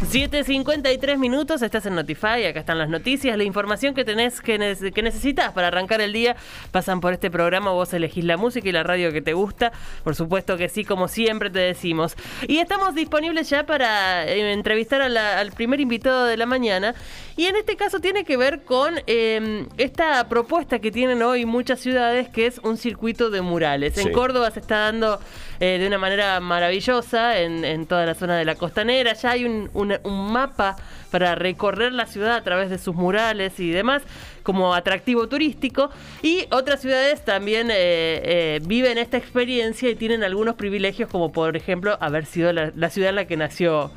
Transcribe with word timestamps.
7.53 0.00 1.18
minutos, 1.18 1.60
estás 1.62 1.84
en 1.86 1.94
Notify, 1.94 2.44
acá 2.46 2.60
están 2.60 2.78
las 2.78 2.88
noticias, 2.88 3.36
la 3.36 3.44
información 3.44 3.94
que 3.94 4.04
tenés 4.04 4.40
que, 4.40 4.92
que, 4.94 5.02
necesitas 5.02 5.52
para 5.52 5.68
arrancar 5.68 6.00
el 6.00 6.12
día, 6.12 6.36
pasan 6.72 7.00
por 7.00 7.12
este 7.12 7.30
programa, 7.30 7.70
vos 7.72 7.92
elegís 7.92 8.24
la 8.24 8.38
música 8.38 8.68
y 8.68 8.72
la 8.72 8.82
radio 8.82 9.12
que 9.12 9.20
te 9.20 9.34
gusta, 9.34 9.72
por 10.02 10.14
supuesto 10.14 10.56
que 10.56 10.68
sí, 10.68 10.84
como 10.84 11.06
siempre 11.06 11.50
te 11.50 11.58
decimos. 11.58 12.16
Y 12.48 12.58
estamos 12.58 12.94
disponibles 12.94 13.50
ya 13.50 13.66
para 13.66 14.24
eh, 14.26 14.52
entrevistar 14.52 15.02
al 15.02 15.52
primer 15.52 15.80
invitado 15.80 16.24
de 16.24 16.36
la 16.36 16.46
mañana, 16.46 16.94
y 17.36 17.46
en 17.46 17.56
este 17.56 17.76
caso 17.76 18.00
tiene 18.00 18.24
que 18.24 18.36
ver 18.36 18.64
con 18.64 18.94
em, 19.06 19.66
esta 19.76 20.28
propuesta 20.28 20.78
que 20.78 20.90
tienen 20.90 21.22
hoy 21.22 21.44
muchas 21.44 21.80
ciudades, 21.80 22.28
que 22.28 22.46
es 22.46 22.58
un 22.58 22.76
circuito 22.76 23.30
de 23.30 23.42
murales. 23.42 23.96
En 23.98 24.12
Córdoba 24.12 24.50
se 24.50 24.60
está 24.60 24.78
dando 24.78 25.20
eh, 25.58 25.78
de 25.78 25.86
una 25.86 25.98
manera 25.98 26.40
maravillosa 26.40 27.38
en, 27.38 27.86
toda 27.86 28.06
la 28.06 28.14
zona 28.14 28.36
de 28.36 28.44
la 28.44 28.54
costanera, 28.54 29.12
ya 29.14 29.30
hay 29.30 29.44
un 29.44 29.89
un 29.89 29.89
mapa 30.04 30.76
para 31.10 31.34
recorrer 31.34 31.92
la 31.92 32.06
ciudad 32.06 32.36
a 32.36 32.42
través 32.42 32.70
de 32.70 32.78
sus 32.78 32.94
murales 32.94 33.58
y 33.58 33.70
demás 33.70 34.02
como 34.42 34.74
atractivo 34.74 35.28
turístico. 35.28 35.90
Y 36.22 36.46
otras 36.50 36.80
ciudades 36.80 37.24
también 37.24 37.70
eh, 37.70 37.74
eh, 37.76 38.60
viven 38.64 38.98
esta 38.98 39.16
experiencia 39.16 39.90
y 39.90 39.94
tienen 39.94 40.22
algunos 40.24 40.54
privilegios 40.54 41.10
como 41.10 41.32
por 41.32 41.56
ejemplo 41.56 41.96
haber 42.00 42.26
sido 42.26 42.52
la 42.52 42.90
ciudad 42.90 43.10
en 43.10 43.16
la 43.16 43.26
que 43.26 43.36
nació 43.36 43.90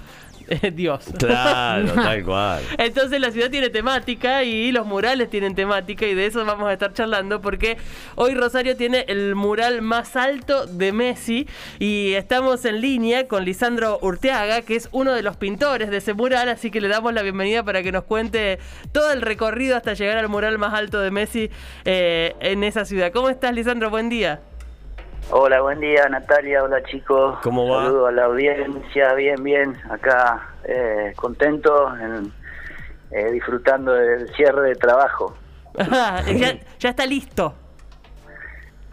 Dios. 0.74 1.06
Claro, 1.18 1.92
tal 1.96 2.24
cual. 2.24 2.62
Entonces 2.78 3.20
la 3.20 3.32
ciudad 3.32 3.50
tiene 3.50 3.70
temática 3.70 4.44
y 4.44 4.72
los 4.72 4.86
murales 4.86 5.30
tienen 5.30 5.56
temática 5.56 6.06
y 6.06 6.14
de 6.14 6.26
eso 6.26 6.44
vamos 6.46 6.68
a 6.68 6.74
estar 6.74 6.94
charlando 6.94 7.42
porque 7.42 7.78
hoy 8.16 8.34
Rosario 8.34 8.76
tiene 8.76 9.06
el 9.08 9.36
mural 9.36 9.82
más 9.82 10.16
alto 10.16 10.66
de 10.66 10.92
Messi 10.92 11.48
y 11.80 12.14
estamos 12.14 12.66
en 12.66 12.82
línea 12.82 13.28
con 13.28 13.46
Lisandro 13.46 14.00
Urteaga, 14.02 14.62
que 14.62 14.76
es 14.76 14.90
uno 14.92 15.14
de 15.14 15.24
los 15.24 15.38
pintores 15.38 15.90
de 15.90 15.98
ese 15.98 16.14
mural, 16.14 16.50
así 16.50 16.72
que 16.72 16.82
le 16.82 16.88
damos 16.88 17.14
la 17.14 17.22
bienvenida 17.22 17.64
para 17.64 17.84
que 17.84 17.92
nos 17.92 18.04
cuente 18.04 18.60
todo 18.92 19.12
el 19.12 19.22
recorrido 19.22 19.76
hasta 19.76 19.94
llegar 19.94 20.18
al 20.18 20.30
mural 20.30 20.58
más 20.58 20.74
alto 20.74 21.00
de 21.00 21.12
Messi 21.12 21.50
eh, 21.86 22.36
en 22.40 22.64
esa 22.64 22.86
ciudad. 22.86 23.12
¿Cómo 23.12 23.30
estás, 23.30 23.54
Lisandro? 23.54 23.90
Buen 23.90 24.10
día. 24.10 24.42
Hola, 25.32 25.62
buen 25.62 25.80
día 25.80 26.08
Natalia, 26.10 26.64
hola 26.64 26.84
chicos. 26.84 27.40
¿Cómo 27.44 27.68
va? 27.68 27.84
Saludo 27.84 28.08
a 28.08 28.12
la 28.12 28.26
audiencia, 28.26 29.14
bien, 29.14 29.44
bien, 29.44 29.76
acá 29.90 30.50
eh, 30.64 31.14
contento, 31.16 31.92
eh, 33.12 33.32
disfrutando 33.32 33.94
del 33.94 34.34
cierre 34.36 34.70
de 34.70 34.76
trabajo. 34.76 35.36
ya, 35.78 36.58
ya 36.80 36.90
está 36.90 37.06
listo. 37.06 37.54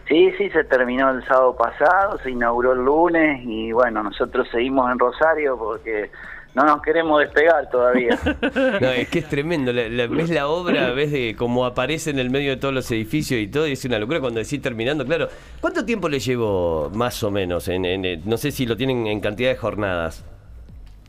Sí, 0.08 0.32
sí, 0.38 0.50
se 0.50 0.64
terminó 0.64 1.10
el 1.10 1.24
sábado 1.24 1.56
pasado, 1.56 2.18
se 2.18 2.30
inauguró 2.30 2.72
el 2.72 2.80
lunes 2.80 3.42
y 3.44 3.70
bueno, 3.70 4.02
nosotros 4.02 4.48
seguimos 4.50 4.90
en 4.90 4.98
Rosario 4.98 5.56
porque 5.56 6.10
no 6.54 6.64
nos 6.64 6.82
queremos 6.82 7.20
despegar 7.20 7.68
todavía. 7.70 8.18
no, 8.80 8.88
es 8.88 9.08
que 9.08 9.20
es 9.20 9.28
tremendo. 9.28 9.72
ves 9.72 10.30
la 10.30 10.48
obra, 10.48 10.90
ves 10.90 11.12
de 11.12 11.36
cómo 11.36 11.64
aparece 11.64 12.10
en 12.10 12.18
el 12.18 12.30
medio 12.30 12.50
de 12.50 12.56
todos 12.56 12.74
los 12.74 12.90
edificios 12.90 13.40
y 13.40 13.48
todo, 13.48 13.66
y 13.66 13.72
es 13.72 13.84
una 13.84 13.98
locura 13.98 14.20
cuando 14.20 14.40
decís 14.40 14.60
terminando. 14.60 15.04
Claro, 15.04 15.28
¿cuánto 15.60 15.84
tiempo 15.84 16.08
le 16.08 16.18
llevo 16.18 16.90
más 16.92 17.22
o 17.22 17.30
menos? 17.30 17.68
En, 17.68 17.84
eh, 17.84 18.20
no 18.24 18.36
sé 18.36 18.50
si 18.50 18.66
lo 18.66 18.76
tienen 18.76 19.06
en 19.06 19.20
cantidad 19.20 19.50
de 19.50 19.56
jornadas. 19.56 20.24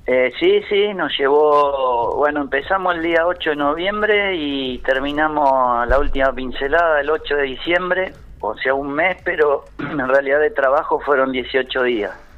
Eh, 0.07 0.31
sí, 0.39 0.61
sí, 0.67 0.93
nos 0.93 1.15
llevó, 1.17 2.15
bueno, 2.17 2.41
empezamos 2.41 2.95
el 2.95 3.03
día 3.03 3.25
8 3.25 3.51
de 3.51 3.55
noviembre 3.55 4.35
y 4.35 4.79
terminamos 4.79 5.87
la 5.87 5.99
última 5.99 6.33
pincelada 6.33 7.01
el 7.01 7.09
8 7.09 7.35
de 7.35 7.43
diciembre, 7.43 8.13
o 8.39 8.57
sea, 8.57 8.73
un 8.73 8.93
mes, 8.93 9.17
pero 9.23 9.65
en 9.79 10.07
realidad 10.07 10.39
de 10.39 10.49
trabajo 10.49 10.99
fueron 10.99 11.31
18 11.31 11.83
días. 11.83 12.30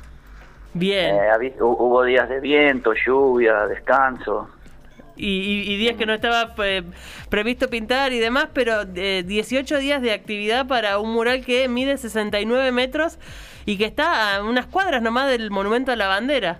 Bien. 0.73 1.15
Eh, 1.15 1.53
hubo 1.59 2.03
días 2.03 2.27
de 2.29 2.39
viento, 2.39 2.93
lluvia, 2.93 3.67
descanso. 3.67 4.49
Y, 5.15 5.77
días 5.77 5.95
que 5.95 6.07
no 6.07 6.13
estaba 6.13 6.55
eh, 6.65 6.81
previsto 7.29 7.69
pintar 7.69 8.13
y 8.13 8.19
demás, 8.19 8.47
pero 8.51 8.83
18 8.85 9.75
eh, 9.75 9.79
días 9.79 10.01
de 10.01 10.11
actividad 10.11 10.67
para 10.67 10.97
un 10.97 11.13
mural 11.13 11.45
que 11.45 11.67
mide 11.67 11.97
69 11.97 12.71
metros 12.71 13.19
y 13.65 13.77
que 13.77 13.85
está 13.85 14.35
a 14.35 14.43
unas 14.43 14.65
cuadras 14.65 15.03
nomás 15.03 15.29
del 15.29 15.51
Monumento 15.51 15.91
a 15.91 15.95
la 15.95 16.07
Bandera. 16.07 16.57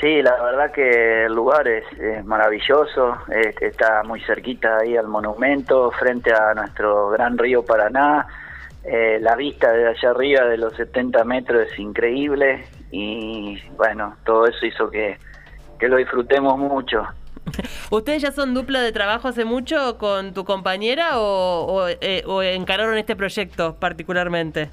Sí, 0.00 0.22
la 0.22 0.42
verdad 0.42 0.72
que 0.72 1.26
el 1.26 1.34
lugar 1.34 1.68
es, 1.68 1.84
maravilloso, 2.24 3.18
está 3.60 4.02
muy 4.02 4.20
cerquita 4.22 4.78
ahí 4.78 4.96
al 4.96 5.06
monumento, 5.06 5.92
frente 5.92 6.32
a 6.32 6.54
nuestro 6.54 7.10
gran 7.10 7.36
río 7.38 7.62
Paraná, 7.62 8.26
eh, 8.84 9.18
la 9.20 9.36
vista 9.36 9.72
de 9.72 9.88
allá 9.88 10.10
arriba 10.10 10.44
de 10.46 10.56
los 10.56 10.74
70 10.74 11.24
metros 11.24 11.68
es 11.70 11.78
increíble 11.78 12.64
y 12.90 13.60
bueno, 13.76 14.16
todo 14.24 14.46
eso 14.46 14.66
hizo 14.66 14.90
que, 14.90 15.18
lo 15.80 15.96
disfrutemos 15.96 16.58
mucho. 16.58 17.04
¿Ustedes 17.90 18.22
ya 18.22 18.30
son 18.32 18.54
dupla 18.54 18.80
de 18.80 18.92
trabajo 18.92 19.28
hace 19.28 19.44
mucho 19.44 19.98
con 19.98 20.32
tu 20.32 20.44
compañera 20.44 21.18
o, 21.18 21.88
eh, 21.88 22.22
o, 22.26 22.42
encararon 22.42 22.96
este 22.98 23.16
proyecto 23.16 23.76
particularmente? 23.76 24.70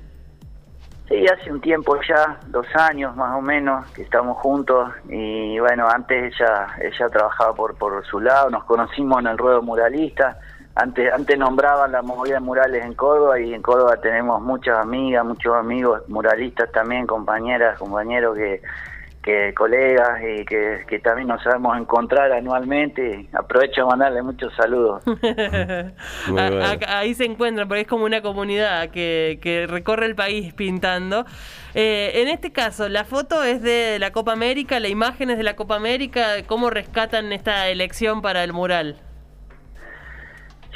Sí, 1.07 1.25
hace 1.25 1.51
un 1.51 1.59
tiempo 1.61 1.99
ya, 2.07 2.39
dos 2.47 2.67
años 2.75 3.15
más 3.15 3.35
o 3.35 3.41
menos, 3.41 3.89
que 3.91 4.03
estamos 4.03 4.37
juntos 4.37 4.91
y 5.07 5.57
bueno, 5.57 5.87
antes 5.87 6.33
ella, 6.35 6.67
ella 6.79 7.09
trabajaba 7.09 7.55
por, 7.55 7.75
por 7.75 8.05
su 8.05 8.19
lado, 8.19 8.51
nos 8.51 8.63
conocimos 8.65 9.19
en 9.19 9.27
el 9.27 9.37
ruedo 9.39 9.63
muralista, 9.63 10.37
antes, 10.75 11.11
antes 11.11 11.37
nombraban 11.37 11.91
la 11.91 12.01
movida 12.01 12.35
de 12.35 12.39
murales 12.39 12.85
en 12.85 12.93
Córdoba 12.93 13.39
y 13.39 13.53
en 13.53 13.61
Córdoba 13.61 13.97
tenemos 14.01 14.41
muchas 14.41 14.77
amigas, 14.77 15.25
muchos 15.25 15.55
amigos 15.55 16.01
muralistas 16.07 16.71
también, 16.71 17.05
compañeras, 17.05 17.77
compañeros 17.77 18.37
que, 18.37 18.61
que 19.21 19.53
colegas 19.53 20.21
y 20.23 20.45
que, 20.45 21.01
también 21.03 21.27
nos 21.27 21.43
sabemos 21.43 21.77
encontrar 21.77 22.31
anualmente. 22.31 23.27
Aprovecho 23.33 23.81
de 23.81 23.87
mandarle 23.87 24.21
muchos 24.21 24.53
saludos. 24.55 25.03
Ahí 26.87 27.13
se 27.13 27.25
encuentran, 27.25 27.67
porque 27.67 27.81
es 27.81 27.87
como 27.87 28.05
una 28.05 28.21
comunidad 28.21 28.89
que, 28.89 29.39
que 29.41 29.67
recorre 29.67 30.05
el 30.05 30.15
país 30.15 30.53
pintando. 30.53 31.25
Eh, 31.73 32.11
en 32.15 32.29
este 32.29 32.51
caso, 32.51 32.87
la 32.87 33.03
foto 33.03 33.43
es 33.43 33.61
de 33.61 33.99
la 33.99 34.11
Copa 34.11 34.31
América, 34.31 34.79
la 34.79 34.87
imagen 34.87 35.29
es 35.29 35.37
de 35.37 35.43
la 35.43 35.55
Copa 35.55 35.75
América. 35.75 36.43
¿Cómo 36.47 36.69
rescatan 36.69 37.33
esta 37.33 37.67
elección 37.67 38.21
para 38.21 38.43
el 38.43 38.53
mural? 38.53 38.95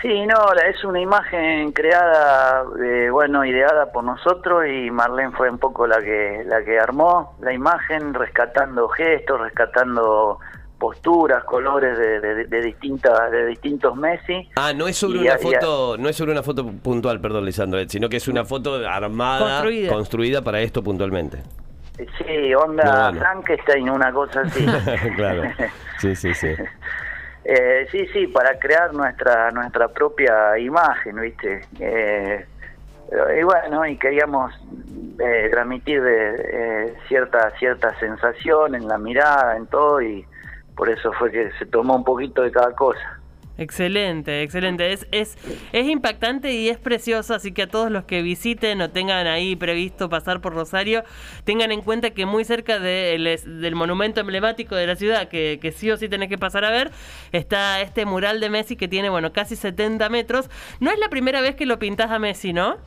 Sí, 0.02 0.26
no, 0.26 0.36
es 0.70 0.84
una 0.84 1.00
imagen 1.00 1.72
creada, 1.72 2.66
eh, 2.84 3.10
bueno, 3.10 3.46
ideada 3.46 3.92
por 3.92 4.04
nosotros 4.04 4.66
y 4.68 4.92
Marlene 4.92 5.32
fue 5.32 5.50
un 5.50 5.60
poco 5.60 5.88
la 5.88 6.02
que 6.02 6.44
la 6.46 6.64
que 6.64 6.78
armó 6.78 7.38
la 7.42 7.54
imagen, 7.54 8.14
rescatando 8.14 8.90
gestos, 8.90 9.40
rescatando 9.40 10.40
posturas, 10.84 11.46
colores 11.46 11.98
de, 11.98 12.20
de, 12.20 12.62
distintas 12.62 13.32
de 13.32 13.46
distintos 13.46 13.96
Messi. 13.96 14.50
Ah, 14.58 14.74
no 14.74 14.90
es 14.90 14.98
sobre 14.98 15.20
una 15.20 15.38
foto, 15.38 15.96
no 15.98 16.10
es 16.10 16.18
sobre 16.18 16.34
una 16.34 16.44
foto 16.44 16.68
puntual, 16.68 17.22
perdón, 17.22 17.46
Lisandro, 17.46 17.80
eh, 17.80 17.86
sino 17.88 18.10
que 18.10 18.18
es 18.18 18.28
una 18.28 18.44
foto 18.44 18.86
armada, 18.86 19.64
construida, 19.88 20.42
para 20.42 20.60
esto 20.60 20.84
puntualmente. 20.84 21.42
Sí, 21.98 22.54
onda 22.54 23.14
Frankenstein, 23.14 23.90
una 23.90 24.12
cosa 24.12 24.42
así. 24.42 24.66
claro. 25.16 25.44
Sí, 26.00 26.18
sí, 26.18 26.34
sí. 26.34 26.50
Eh, 27.46 27.88
sí, 27.92 28.08
sí, 28.14 28.28
para 28.28 28.58
crear 28.58 28.94
nuestra 28.94 29.52
nuestra 29.52 29.88
propia 29.90 30.58
imagen, 30.58 31.20
¿viste? 31.20 31.62
Eh, 31.80 32.46
y 33.40 33.44
bueno, 33.44 33.86
y 33.86 33.98
queríamos 33.98 34.54
eh, 35.20 35.50
transmitir 35.52 36.02
de, 36.02 36.96
cierta 37.08 37.52
cierta 37.60 37.98
sensación 38.00 38.76
en 38.76 38.88
la 38.88 38.98
mirada, 38.98 39.58
en 39.58 39.68
todo, 39.68 40.02
y 40.02 40.26
por 40.76 40.90
eso 40.90 41.12
fue 41.14 41.32
que 41.32 41.52
se 41.60 41.66
tomó 41.66 41.96
un 41.96 42.04
poquito 42.04 42.42
de 42.44 42.52
cada 42.52 42.74
cosa. 42.74 43.20
Excelente, 43.58 44.42
excelente. 44.42 44.92
Es, 44.92 45.08
es, 45.12 45.38
es 45.72 45.88
impactante 45.88 46.52
y 46.54 46.70
es 46.70 46.80
precioso, 46.80 47.36
así 47.36 47.52
que 47.52 47.64
a 47.64 47.68
todos 47.68 47.92
los 47.92 48.06
que 48.06 48.24
visiten 48.24 48.82
o 48.82 48.90
tengan 48.90 49.28
ahí 49.28 49.56
previsto 49.56 50.10
pasar 50.10 50.42
por 50.42 50.54
Rosario, 50.54 51.04
tengan 51.44 51.72
en 51.72 51.82
cuenta 51.82 52.10
que 52.10 52.26
muy 52.26 52.46
cerca 52.46 52.80
del 52.80 53.76
monumento 53.76 54.22
emblemático 54.22 54.76
de 54.76 54.88
la 54.88 54.96
ciudad, 54.96 55.28
que, 55.28 55.60
que, 55.62 55.72
sí 55.72 55.92
o 55.92 55.98
sí 55.98 56.10
tenés 56.10 56.30
que 56.30 56.40
pasar 56.40 56.66
a 56.66 56.72
ver, 56.72 56.90
está 57.32 57.80
este 57.82 58.06
mural 58.06 58.40
de 58.40 58.50
Messi 58.50 58.76
que 58.76 58.88
tiene, 58.88 59.10
bueno, 59.10 59.32
casi 59.34 59.56
70 59.56 60.10
metros. 60.10 60.50
No 60.80 60.90
es 60.90 60.98
la 60.98 61.10
primera 61.10 61.40
vez 61.42 61.56
que 61.56 61.68
lo 61.68 61.78
pintás 61.78 62.10
a 62.10 62.18
Messi, 62.18 62.54
¿no? 62.54 62.78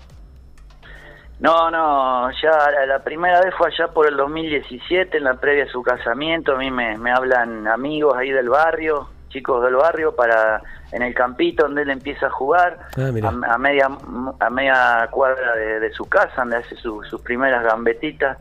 No, 1.39 1.71
no, 1.71 2.31
ya 2.43 2.71
la, 2.87 3.05
primera 3.05 3.41
vez 3.43 3.55
fue 3.57 3.69
allá 3.69 3.93
por 3.93 4.09
el 4.09 4.17
2017, 4.17 5.19
en 5.19 5.25
la 5.25 5.35
previa 5.35 5.65
a 5.65 5.69
su 5.69 5.83
casamiento. 5.83 6.55
A 6.55 6.57
mí 6.57 6.71
me, 6.71 6.97
me 6.97 7.13
hablan 7.13 7.69
amigos 7.69 8.17
ahí 8.17 8.31
del 8.31 8.49
barrio, 8.49 9.11
chicos 9.37 9.63
del 9.63 9.77
barrio 9.77 10.17
para 10.17 10.63
en 10.93 11.03
el 11.03 11.15
campito 11.15 11.65
donde 11.65 11.83
él 11.83 11.91
empieza 11.91 12.29
a 12.29 12.31
jugar 12.31 12.79
ah, 12.97 13.11
a, 13.49 13.59
media 13.59 13.89
a 14.41 14.51
media 14.51 15.09
cuadra 15.11 15.55
de, 15.57 15.93
su 15.93 16.07
casa 16.07 16.33
donde 16.39 16.57
hace 16.57 16.75
sus 16.77 17.21
primeras 17.23 17.63
gambetitas. 17.65 18.39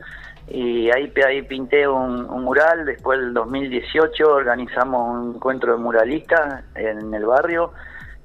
Y 0.48 0.90
ahí 0.90 1.12
ahí 1.26 1.42
pinté 1.42 1.86
un, 1.86 2.22
mural. 2.44 2.86
Después 2.86 3.18
del 3.18 3.34
2018 3.34 4.26
organizamos 4.26 5.02
un 5.10 5.34
encuentro 5.34 5.72
de 5.72 5.78
muralistas 5.78 6.64
en 6.74 7.12
el 7.12 7.26
barrio. 7.26 7.72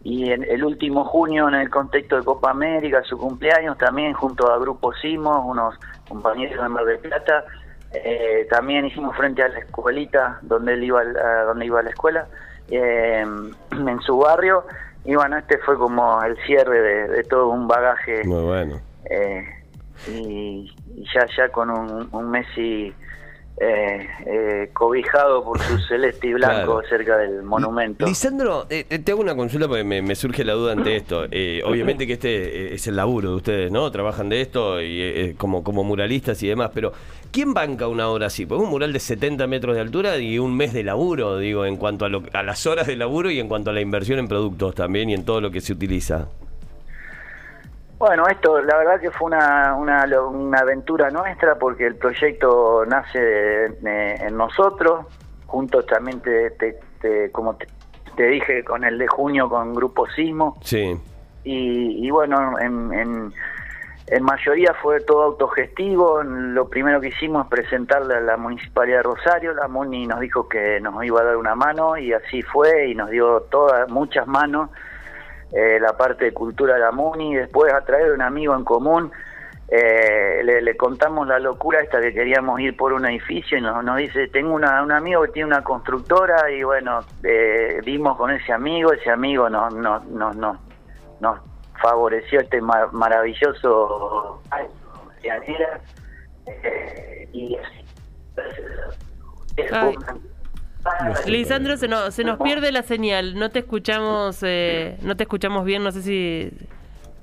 Y 0.03 0.31
en 0.31 0.43
el 0.43 0.63
último 0.63 1.03
junio 1.03 1.47
en 1.47 1.55
el 1.55 1.69
contexto 1.69 2.15
de 2.15 2.23
Copa 2.23 2.51
América, 2.51 3.03
su 3.03 3.17
cumpleaños 3.17 3.77
también 3.77 4.13
junto 4.13 4.51
a 4.51 4.57
Grupo 4.59 4.93
Simos, 4.93 5.41
unos 5.45 5.75
compañeros 6.07 6.63
de 6.63 6.69
Mar 6.69 6.85
del 6.85 6.99
Plata, 6.99 7.43
eh, 7.93 8.47
también 8.49 8.85
hicimos 8.85 9.15
frente 9.17 9.43
a 9.43 9.49
la 9.49 9.59
escuelita 9.59 10.39
donde 10.43 10.73
él 10.73 10.83
iba, 10.85 11.01
a, 11.01 11.43
donde 11.43 11.65
iba 11.65 11.81
a 11.81 11.83
la 11.83 11.89
escuela, 11.89 12.27
eh, 12.71 13.21
en 13.21 13.99
su 14.01 14.17
barrio, 14.17 14.65
y 15.03 15.15
bueno, 15.15 15.37
este 15.37 15.57
fue 15.59 15.77
como 15.77 16.21
el 16.23 16.37
cierre 16.45 17.07
de, 17.07 17.23
todo 17.23 17.49
un 17.49 17.67
bagaje. 17.67 18.23
Muy 18.23 18.43
bueno. 18.43 18.79
Eh, 19.05 19.45
y, 20.07 20.75
ya, 21.13 21.25
ya 21.35 21.49
con 21.49 21.69
un, 21.69 22.07
un 22.11 22.29
Messi 22.29 22.93
eh, 23.63 24.07
eh, 24.25 24.69
cobijado 24.73 25.43
por 25.43 25.59
su 25.61 25.77
celeste 25.87 26.29
y 26.29 26.33
blanco 26.33 26.81
cerca 26.89 27.17
del 27.17 27.43
monumento. 27.43 28.07
Lisandro, 28.07 28.65
eh, 28.71 28.85
te 28.85 29.11
hago 29.11 29.21
una 29.21 29.35
consulta 29.35 29.67
porque 29.67 29.83
me, 29.83 30.15
surge 30.15 30.43
la 30.43 30.53
duda 30.53 30.71
ante 30.71 30.95
esto. 30.95 31.25
obviamente 31.65 32.07
que 32.07 32.13
este 32.13 32.73
es 32.73 32.87
el 32.87 32.95
laburo 32.95 33.29
de 33.29 33.35
ustedes, 33.35 33.71
¿no? 33.71 33.91
Trabajan 33.91 34.29
de 34.29 34.41
esto 34.41 34.81
y 34.81 35.35
como, 35.37 35.63
como 35.63 35.83
muralistas 35.83 36.41
y 36.41 36.47
demás, 36.47 36.71
pero 36.73 36.91
¿quién 37.31 37.53
banca 37.53 37.87
una 37.87 38.09
obra 38.09 38.27
así? 38.27 38.47
Pues 38.47 38.59
un 38.59 38.69
mural 38.69 38.93
de 38.93 38.99
70 38.99 39.45
metros 39.45 39.75
de 39.75 39.81
altura 39.81 40.17
y 40.17 40.39
un 40.39 40.57
mes 40.57 40.73
de 40.73 40.83
laburo, 40.83 41.37
digo, 41.37 41.67
en 41.67 41.77
cuanto 41.77 42.05
a, 42.05 42.09
a 42.33 42.41
las 42.41 42.65
horas 42.65 42.87
de 42.87 42.95
laburo 42.95 43.29
y 43.29 43.39
en 43.39 43.47
cuanto 43.47 43.69
a 43.69 43.73
la 43.73 43.81
inversión 43.81 44.17
en 44.17 44.27
productos 44.27 44.73
también 44.73 45.11
y 45.11 45.13
en 45.13 45.23
todo 45.23 45.39
lo 45.39 45.51
que 45.51 45.61
se 45.61 45.73
utiliza. 45.73 46.29
Bueno, 48.01 48.25
esto 48.27 48.59
la 48.63 48.77
verdad 48.77 48.99
que 48.99 49.11
fue 49.11 49.27
una, 49.27 49.75
una, 49.75 50.03
una 50.27 50.57
aventura 50.57 51.11
nuestra 51.11 51.59
porque 51.59 51.85
el 51.85 51.97
proyecto 51.97 52.83
nace 52.87 53.65
en 53.67 54.35
nosotros, 54.35 55.05
juntos 55.45 55.85
también, 55.85 56.19
te, 56.19 57.29
como 57.31 57.55
te, 58.15 58.23
dije, 58.23 58.63
con 58.63 58.83
el 58.85 58.97
de 58.97 59.05
junio 59.05 59.47
con 59.47 59.75
Grupo 59.75 60.07
Sismo. 60.15 60.57
Sí. 60.63 60.99
Y, 61.43 62.09
bueno, 62.09 62.57
en, 62.57 62.91
en, 62.91 63.33
en, 64.07 64.23
mayoría 64.23 64.73
fue 64.81 65.01
todo 65.01 65.21
autogestivo. 65.21 66.23
Lo 66.23 66.69
primero 66.69 66.99
que 67.01 67.09
hicimos 67.09 67.43
es 67.45 67.51
presentarle 67.51 68.15
a 68.15 68.21
la 68.21 68.35
Municipalidad 68.35 68.97
de 68.97 69.03
Rosario. 69.03 69.53
La 69.53 69.67
MUNI 69.67 70.07
nos 70.07 70.21
dijo 70.21 70.49
que 70.49 70.79
nos 70.81 71.03
iba 71.05 71.21
a 71.21 71.25
dar 71.25 71.37
una 71.37 71.53
mano 71.53 71.95
y 71.95 72.13
así 72.13 72.41
fue 72.41 72.87
y 72.87 72.95
nos 72.95 73.11
dio 73.11 73.41
todas, 73.41 73.87
muchas 73.89 74.25
manos 74.25 74.71
eh, 75.53 75.79
la 75.79 75.97
parte 75.97 76.25
de 76.25 76.33
cultura 76.33 76.75
de 76.75 76.79
la 76.81 76.91
MUNI, 76.91 77.35
después 77.35 77.73
a 77.73 77.81
de 77.81 78.13
un 78.13 78.21
amigo 78.21 78.55
en 78.55 78.63
común 78.63 79.11
eh, 79.73 80.41
le, 80.43 80.75
contamos 80.75 81.25
la 81.25 81.39
locura 81.39 81.79
esta 81.79 82.01
que 82.01 82.13
queríamos 82.13 82.59
ir 82.59 82.75
por 82.75 82.91
un 82.91 83.05
edificio 83.05 83.57
y 83.57 83.61
nos, 83.61 83.81
nos 83.85 83.95
dice, 83.95 84.27
tengo 84.27 84.53
una, 84.53 84.83
un 84.83 84.91
amigo 84.91 85.21
que 85.21 85.29
tiene 85.29 85.47
una 85.47 85.63
constructora 85.63 86.51
y 86.51 86.61
bueno, 86.63 86.99
eh, 87.23 87.79
vimos 87.85 88.17
con 88.17 88.31
ese 88.31 88.51
amigo, 88.51 88.91
ese 88.91 89.09
amigo 89.09 89.49
nos, 89.49 89.73
nos, 89.73 90.05
nos, 90.07 90.35
nos, 90.35 91.39
favoreció 91.81 92.41
este 92.41 92.59
maravilloso 92.61 94.41
eh, 96.45 97.29
y 97.31 97.57
Lisandro, 101.25 101.77
se 101.77 101.87
nos, 101.87 102.13
se 102.13 102.23
nos 102.23 102.39
pierde 102.39 102.71
la 102.71 102.83
señal. 102.83 103.35
No 103.35 103.49
te 103.49 103.59
escuchamos, 103.59 104.39
eh, 104.43 104.97
no 105.01 105.15
te 105.15 105.23
escuchamos 105.23 105.65
bien. 105.65 105.83
No 105.83 105.91
sé 105.91 106.01
si 106.01 106.51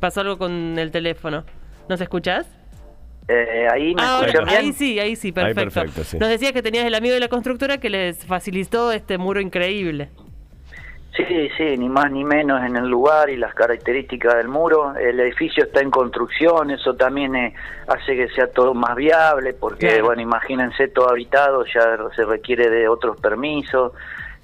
pasó 0.00 0.20
algo 0.20 0.38
con 0.38 0.78
el 0.78 0.90
teléfono. 0.90 1.44
¿Nos 1.88 2.00
escuchás? 2.00 2.46
Eh, 3.28 3.66
ahí 3.70 3.94
me 3.94 4.02
ah, 4.02 4.22
Ahí 4.46 4.72
sí, 4.72 4.98
ahí 4.98 5.14
sí, 5.14 5.32
perfecto. 5.32 5.82
Nos 6.18 6.28
decías 6.28 6.52
que 6.52 6.62
tenías 6.62 6.86
el 6.86 6.94
amigo 6.94 7.12
de 7.14 7.20
la 7.20 7.28
constructora 7.28 7.78
que 7.78 7.90
les 7.90 8.24
facilitó 8.24 8.90
este 8.90 9.18
muro 9.18 9.40
increíble. 9.40 10.10
Sí, 11.18 11.50
sí, 11.56 11.76
ni 11.76 11.88
más 11.88 12.12
ni 12.12 12.22
menos 12.22 12.62
en 12.64 12.76
el 12.76 12.88
lugar 12.88 13.28
y 13.28 13.36
las 13.36 13.52
características 13.52 14.36
del 14.36 14.46
muro. 14.46 14.94
El 14.94 15.18
edificio 15.18 15.64
está 15.64 15.80
en 15.80 15.90
construcción, 15.90 16.70
eso 16.70 16.94
también 16.94 17.34
eh, 17.34 17.54
hace 17.88 18.14
que 18.14 18.28
sea 18.28 18.46
todo 18.52 18.72
más 18.72 18.94
viable, 18.94 19.52
porque, 19.52 20.00
bueno, 20.00 20.22
imagínense 20.22 20.86
todo 20.86 21.10
habitado, 21.10 21.64
ya 21.64 21.98
se 22.14 22.24
requiere 22.24 22.70
de 22.70 22.88
otros 22.88 23.20
permisos. 23.20 23.94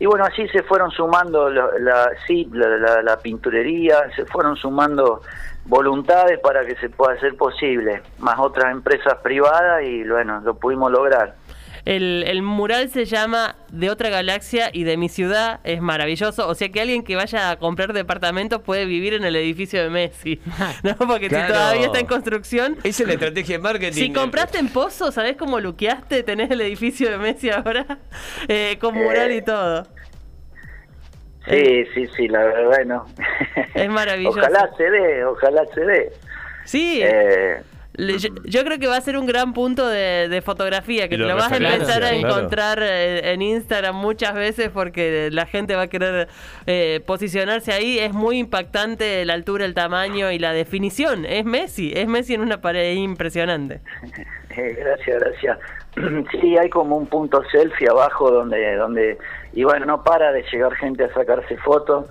Y 0.00 0.06
bueno, 0.06 0.24
así 0.24 0.48
se 0.48 0.64
fueron 0.64 0.90
sumando 0.90 1.48
la, 1.48 1.68
la 1.78 2.10
sí, 2.26 2.50
la, 2.52 3.02
la, 3.02 3.16
pinturería, 3.18 4.10
se 4.16 4.24
fueron 4.24 4.56
sumando 4.56 5.22
voluntades 5.66 6.40
para 6.40 6.66
que 6.66 6.74
se 6.76 6.90
pueda 6.90 7.14
hacer 7.14 7.36
posible, 7.36 8.02
más 8.18 8.40
otras 8.40 8.72
empresas 8.72 9.14
privadas 9.22 9.84
y 9.84 10.02
bueno, 10.02 10.40
lo 10.40 10.54
pudimos 10.54 10.90
lograr. 10.90 11.36
El, 11.84 12.42
mural 12.42 12.88
se 12.88 13.04
llama 13.04 13.56
De 13.70 13.90
otra 13.90 14.08
galaxia 14.08 14.70
y 14.72 14.84
de 14.84 14.96
mi 14.96 15.08
ciudad. 15.08 15.60
Es 15.64 15.82
maravilloso. 15.82 16.48
O 16.48 16.54
sea 16.54 16.70
que 16.70 16.80
alguien 16.80 17.04
que 17.04 17.14
vaya 17.14 17.50
a 17.50 17.56
comprar 17.58 17.92
departamentos 17.92 18.62
puede 18.62 18.86
vivir 18.86 19.12
en 19.14 19.24
el 19.24 19.36
edificio 19.36 19.82
de 19.82 19.90
Messi. 19.90 20.40
¿No? 20.82 20.96
Porque 20.96 21.28
si 21.28 21.34
todavía 21.34 21.86
está 21.86 22.00
en 22.00 22.06
construcción. 22.06 22.76
Esa 22.84 23.02
es 23.02 23.06
la 23.06 23.14
estrategia 23.14 23.56
de 23.58 23.62
marketing. 23.62 24.00
Si 24.00 24.12
compraste 24.12 24.58
en 24.58 24.68
Pozo, 24.68 25.12
¿sabés 25.12 25.36
cómo 25.36 25.60
luqueaste? 25.60 26.22
Tenés 26.22 26.50
el 26.50 26.60
edificio 26.62 27.10
de 27.10 27.18
Messi 27.18 27.50
ahora 27.50 27.86
eh, 28.48 28.78
con 28.80 28.94
mural 28.94 29.32
y 29.32 29.42
todo. 29.42 29.86
Sí, 31.46 31.84
sí, 31.94 32.06
sí, 32.16 32.28
la 32.28 32.38
verdad, 32.38 32.64
bueno. 32.64 33.06
Es 33.74 33.90
maravilloso. 33.90 34.38
ojalá 34.38 34.70
se 34.78 34.90
dé, 34.90 35.24
ojalá 35.26 35.66
se 35.74 35.80
dé. 35.82 36.12
Sí. 36.64 37.00
Eh, 37.02 37.62
yo, 37.96 38.64
creo 38.64 38.78
que 38.78 38.86
va 38.86 38.96
a 38.96 39.00
ser 39.00 39.16
un 39.16 39.26
gran 39.26 39.52
punto 39.52 39.86
de, 39.88 40.42
fotografía, 40.44 41.08
que 41.08 41.16
te 41.16 41.22
lo 41.24 41.34
vas 41.36 41.52
a 41.52 41.56
empezar 41.56 42.02
a 42.02 42.12
encontrar 42.12 42.80
eh, 42.82 43.32
en 43.32 43.42
Instagram 43.42 43.94
muchas 43.94 44.34
veces 44.34 44.70
porque 44.70 45.28
la 45.30 45.46
gente 45.46 45.76
va 45.76 45.82
a 45.82 45.86
querer 45.86 46.28
eh, 46.66 47.00
posicionarse 47.06 47.72
ahí. 47.72 47.98
Es 47.98 48.12
muy 48.12 48.38
impactante 48.38 49.24
la 49.24 49.34
altura, 49.34 49.64
el 49.64 49.74
tamaño 49.74 50.32
y 50.32 50.38
la 50.38 50.52
definición. 50.52 51.24
Es 51.24 51.44
Messi, 51.44 51.92
es 51.94 52.08
Messi 52.08 52.34
en 52.34 52.40
una 52.40 52.60
pared 52.60 52.94
impresionante. 52.94 53.80
gracias, 54.48 55.20
gracias. 55.20 55.58
Sí, 56.40 56.56
hay 56.58 56.68
como 56.70 56.96
un 56.96 57.06
punto 57.06 57.42
selfie 57.52 57.88
abajo 57.88 58.28
donde, 58.28 58.74
donde, 58.74 59.16
y 59.52 59.62
bueno, 59.62 59.86
no 59.86 60.02
para 60.02 60.32
de 60.32 60.42
llegar 60.52 60.74
gente 60.74 61.04
a 61.04 61.14
sacarse 61.14 61.56
fotos 61.58 62.06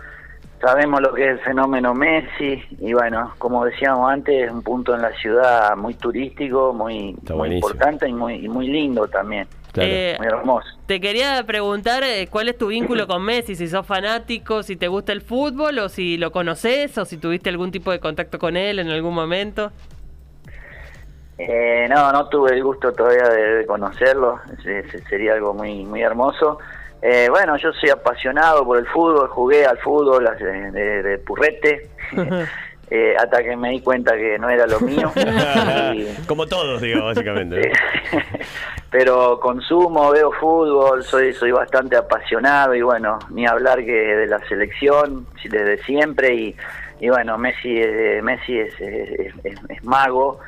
sabemos 0.64 1.02
lo 1.02 1.14
que 1.14 1.26
es 1.26 1.32
el 1.32 1.40
fenómeno 1.40 1.94
Messi 1.94 2.64
y 2.80 2.94
bueno, 2.94 3.34
como 3.38 3.66
decíamos 3.66 4.10
antes, 4.10 4.46
es 4.46 4.52
un 4.52 4.64
punto 4.64 4.96
en 4.96 5.02
la 5.02 5.12
ciudad 5.14 5.76
muy 5.76 5.94
turístico, 5.96 6.74
muy, 6.74 7.16
importante 7.52 8.08
y 8.08 8.14
muy, 8.14 8.48
muy 8.48 8.68
lindo 8.68 9.08
también. 9.08 9.48
Eh, 9.76 10.16
muy 10.20 10.28
hermoso. 10.28 10.68
Te 10.86 11.02
quería 11.02 11.44
preguntar 11.46 12.04
eh, 12.04 12.28
cuál 12.30 12.48
es 12.48 12.58
tu 12.58 12.68
vínculo 12.68 13.08
con 13.08 13.24
Messi, 13.24 13.56
si 13.56 13.68
sos 13.68 13.86
fanático, 13.86 14.64
si 14.64 14.76
te 14.76 14.88
gusta 14.88 15.12
el 15.12 15.22
fútbol 15.22 15.80
o 15.80 15.90
si 15.90 16.18
lo 16.18 16.32
conoces 16.32 16.98
o 16.98 17.06
si 17.06 17.18
tuviste 17.18 17.50
algún 17.50 17.72
tipo 17.72 17.92
de 17.92 18.00
contacto 18.00 18.40
con 18.40 18.56
él 18.56 18.80
en 18.80 18.90
algún 18.90 19.16
momento. 19.16 19.72
Eh, 21.40 21.88
no, 21.90 22.12
no 22.12 22.30
tuve 22.30 22.54
el 22.54 22.64
gusto 22.64 22.94
todavía 22.94 23.28
de, 23.28 23.66
conocerlo, 23.66 24.40
sería 25.10 25.34
algo 25.34 25.54
muy, 25.54 25.84
muy 25.84 26.02
hermoso. 26.02 26.60
Eh, 27.06 27.28
bueno, 27.30 27.58
yo 27.58 27.74
soy 27.74 27.90
apasionado 27.90 28.64
por 28.64 28.78
el 28.78 28.88
fútbol, 28.88 29.28
jugué 29.28 29.66
al 29.66 29.78
fútbol 29.80 30.24
de, 30.24 31.22
purrete. 31.26 31.90
Eh, 32.92 33.16
hasta 33.18 33.42
que 33.42 33.56
me 33.56 33.72
di 33.72 33.80
cuenta 33.80 34.16
que 34.16 34.38
no 34.38 34.50
era 34.50 34.68
lo 34.68 34.80
mío. 34.82 35.12
Como 36.28 36.46
todos, 36.46 36.80
digo, 36.80 37.06
básicamente. 37.06 37.72
Pero 38.92 39.40
consumo, 39.40 40.12
veo 40.12 40.32
fútbol, 40.34 41.02
soy 41.04 41.34
soy 41.34 41.50
bastante 41.50 41.96
apasionado 41.96 42.76
y 42.76 42.84
bueno, 42.84 43.18
ni 43.32 43.48
hablar 43.48 43.84
que 43.84 43.92
de 43.92 44.28
la 44.28 44.38
selección 44.48 45.26
desde 45.44 45.82
siempre 45.84 46.36
y, 46.36 46.56
y 47.00 47.10
bueno, 47.10 47.36
Messi, 47.40 47.82
Messi 48.22 48.60
es, 48.60 48.80
es, 48.80 49.84
mago 49.84 50.40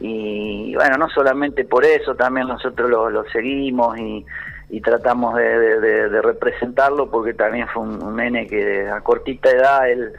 y 0.00 0.74
bueno, 0.74 0.96
no 0.96 1.08
solamente 1.10 1.64
por 1.64 1.84
eso, 1.84 2.16
también 2.16 2.48
nosotros 2.48 2.90
lo, 2.90 3.10
lo 3.10 3.22
seguimos 3.30 3.96
y 3.96 4.26
y 4.72 4.80
tratamos 4.80 5.34
de, 5.34 6.22
representarlo 6.22 7.10
porque 7.10 7.34
también 7.34 7.68
fue 7.68 7.82
un, 7.82 8.16
nene 8.16 8.46
que 8.46 8.88
a 8.88 9.02
cortita 9.02 9.50
edad 9.50 9.86
él, 9.86 10.12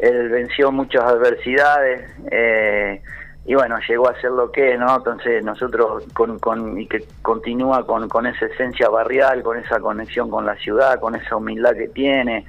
venció 0.00 0.72
muchas 0.72 1.04
adversidades 1.04 2.10
eh, 2.28 3.00
y 3.46 3.54
bueno, 3.54 3.78
llegó 3.88 4.08
a 4.08 4.20
ser 4.20 4.32
lo 4.32 4.50
que 4.50 4.76
¿no? 4.76 4.96
Entonces 4.96 5.44
nosotros 5.44 6.02
con, 6.12 6.40
con 6.40 6.80
y 6.80 6.88
que 6.88 7.04
continúa 7.22 7.86
con, 7.86 8.08
con 8.08 8.26
esa 8.26 8.46
esencia 8.46 8.88
barrial, 8.88 9.44
con 9.44 9.58
esa 9.58 9.78
conexión 9.78 10.28
con 10.28 10.44
la 10.44 10.56
ciudad, 10.56 10.98
con 10.98 11.14
esa 11.14 11.36
humildad 11.36 11.74
que 11.74 11.86
tiene 11.86 12.44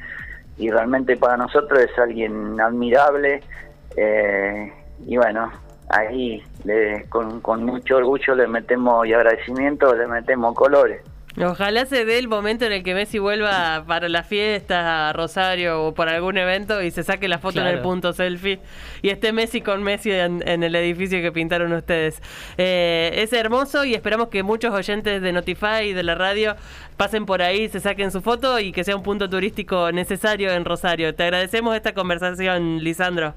y 0.58 0.72
realmente 0.72 1.16
para 1.16 1.38
nosotros 1.38 1.80
es 1.80 1.96
alguien 2.00 2.60
admirable 2.60 3.44
eh, 3.96 4.74
y 5.06 5.16
bueno, 5.16 5.52
ahí 5.90 6.44
le, 6.64 7.06
con, 7.08 7.40
con 7.42 7.66
mucho 7.66 7.98
orgullo 7.98 8.34
le 8.34 8.48
metemos 8.48 9.06
y 9.06 9.14
agradecimiento 9.14 9.94
le 9.94 10.08
metemos 10.08 10.56
colores. 10.56 11.04
Ojalá 11.38 11.86
se 11.86 12.06
dé 12.06 12.18
el 12.18 12.30
momento 12.30 12.64
en 12.64 12.72
el 12.72 12.82
que 12.82 12.94
Messi 12.94 13.20
vuelva 13.20 13.84
para 13.86 14.08
la 14.08 14.24
fiesta 14.24 15.10
a 15.10 15.14
Rosario 15.14 15.84
o 15.84 15.94
por 15.94 16.08
algún 16.08 16.38
evento 16.38 16.82
y 16.82 16.92
se 16.92 17.04
saque 17.04 17.28
la 17.28 17.40
foto 17.40 17.60
en 17.60 17.68
el 17.68 17.82
punto 17.82 18.14
selfie 18.14 18.62
y 19.02 19.10
esté 19.10 19.34
Messi 19.34 19.60
con 19.60 19.84
Messi 19.84 20.12
en, 20.12 20.48
en 20.48 20.64
el 20.64 20.74
edificio 20.76 21.22
que 21.22 21.34
pintaron 21.34 21.74
ustedes. 21.74 22.22
Eh, 22.58 23.12
es 23.16 23.34
hermoso 23.34 23.84
y 23.84 23.96
esperamos 23.96 24.30
que 24.30 24.44
muchos 24.44 24.74
oyentes 24.74 25.22
de 25.22 25.34
Notify 25.34 25.90
y 25.90 25.94
de 25.94 26.04
la 26.04 26.16
radio 26.16 26.56
pasen 26.96 27.26
por 27.26 27.42
ahí, 27.42 27.68
se 27.68 27.82
saquen 27.82 28.12
su 28.12 28.22
foto 28.22 28.58
y 28.62 28.72
que 28.72 28.86
sea 28.86 28.96
un 28.96 29.04
punto 29.04 29.30
turístico 29.30 29.92
necesario 29.92 30.52
en 30.52 30.64
Rosario. 30.64 31.16
Te 31.16 31.24
agradecemos 31.24 31.76
esta 31.76 31.94
conversación, 31.94 32.82
Lisandro. 32.82 33.34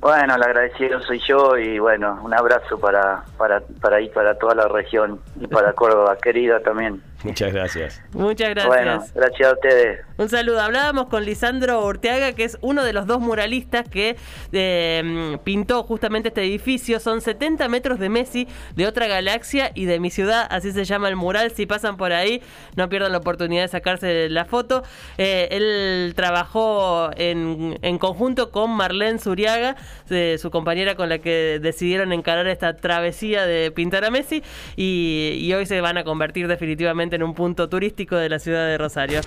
Bueno, 0.00 0.34
el 0.34 0.42
agradecido 0.42 1.00
soy 1.00 1.18
yo 1.26 1.56
y 1.56 1.78
bueno, 1.78 2.20
un 2.22 2.34
abrazo 2.34 2.78
para, 2.78 3.24
para, 3.38 3.62
para 3.80 3.96
ahí, 3.96 4.10
para 4.10 4.34
toda 4.34 4.54
la 4.54 4.68
región 4.68 5.18
y 5.40 5.46
para 5.46 5.72
Córdoba, 5.72 6.18
querida 6.22 6.60
también. 6.60 7.00
Muchas 7.24 7.54
gracias. 7.54 8.02
Muchas 8.12 8.50
gracias. 8.50 8.66
Bueno, 8.66 9.04
gracias 9.14 9.48
a 9.48 9.52
ustedes. 9.54 10.00
Un 10.18 10.28
saludo. 10.28 10.60
Hablábamos 10.60 11.06
con 11.06 11.24
Lisandro 11.24 11.82
Orteaga, 11.82 12.34
que 12.34 12.44
es 12.44 12.58
uno 12.60 12.84
de 12.84 12.92
los 12.92 13.06
dos 13.06 13.20
muralistas 13.20 13.88
que 13.88 14.16
eh, 14.52 15.38
pintó 15.42 15.82
justamente 15.84 16.28
este 16.28 16.42
edificio. 16.42 17.00
Son 17.00 17.22
70 17.22 17.66
metros 17.68 17.98
de 17.98 18.10
Messi, 18.10 18.46
de 18.76 18.86
otra 18.86 19.06
galaxia 19.06 19.72
y 19.74 19.86
de 19.86 20.00
mi 20.00 20.10
ciudad. 20.10 20.46
Así 20.50 20.70
se 20.70 20.84
llama 20.84 21.08
el 21.08 21.16
mural. 21.16 21.50
Si 21.50 21.64
pasan 21.64 21.96
por 21.96 22.12
ahí, 22.12 22.42
no 22.76 22.90
pierdan 22.90 23.12
la 23.12 23.18
oportunidad 23.18 23.62
de 23.62 23.68
sacarse 23.68 24.28
la 24.28 24.44
foto. 24.44 24.82
Eh, 25.16 25.48
él 25.50 26.12
trabajó 26.14 27.10
en, 27.16 27.78
en 27.80 27.98
conjunto 27.98 28.50
con 28.50 28.70
Marlene 28.70 29.18
Zuriaga, 29.18 29.76
eh, 30.10 30.36
su 30.38 30.50
compañera 30.50 30.94
con 30.94 31.08
la 31.08 31.18
que 31.18 31.58
decidieron 31.60 32.12
encarar 32.12 32.46
esta 32.48 32.76
travesía 32.76 33.46
de 33.46 33.70
pintar 33.70 34.04
a 34.04 34.10
Messi. 34.10 34.42
Y, 34.76 35.38
y 35.40 35.54
hoy 35.54 35.64
se 35.64 35.80
van 35.80 35.96
a 35.96 36.04
convertir 36.04 36.48
definitivamente 36.48 37.13
en 37.14 37.22
un 37.22 37.34
punto 37.34 37.68
turístico 37.68 38.16
de 38.16 38.28
la 38.28 38.38
ciudad 38.38 38.66
de 38.66 38.78
Rosario. 38.78 39.20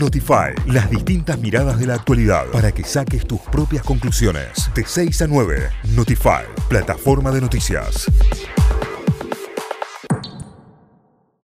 Notify, 0.00 0.54
las 0.66 0.90
distintas 0.90 1.38
miradas 1.38 1.78
de 1.78 1.86
la 1.86 1.94
actualidad 1.94 2.46
para 2.52 2.72
que 2.72 2.84
saques 2.84 3.26
tus 3.26 3.40
propias 3.40 3.82
conclusiones. 3.82 4.70
De 4.74 4.84
6 4.84 5.22
a 5.22 5.26
9, 5.26 5.70
Notify, 5.94 6.44
plataforma 6.68 7.30
de 7.30 7.40
noticias. 7.40 8.06